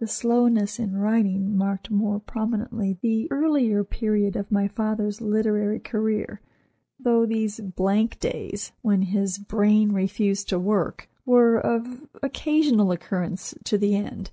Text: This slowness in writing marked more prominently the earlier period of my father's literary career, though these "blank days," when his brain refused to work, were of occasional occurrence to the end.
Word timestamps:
This 0.00 0.12
slowness 0.12 0.80
in 0.80 0.96
writing 0.96 1.56
marked 1.56 1.88
more 1.88 2.18
prominently 2.18 2.98
the 3.00 3.30
earlier 3.30 3.84
period 3.84 4.34
of 4.34 4.50
my 4.50 4.66
father's 4.66 5.20
literary 5.20 5.78
career, 5.78 6.40
though 6.98 7.24
these 7.24 7.60
"blank 7.60 8.18
days," 8.18 8.72
when 8.82 9.02
his 9.02 9.38
brain 9.38 9.92
refused 9.92 10.48
to 10.48 10.58
work, 10.58 11.08
were 11.24 11.56
of 11.60 12.08
occasional 12.24 12.90
occurrence 12.90 13.54
to 13.66 13.78
the 13.78 13.94
end. 13.94 14.32